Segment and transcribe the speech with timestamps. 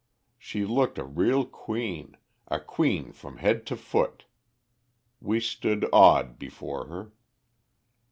[0.39, 2.17] She looked a real queen,
[2.47, 4.25] a queen from head to foot.
[5.19, 7.11] We stood awed before her.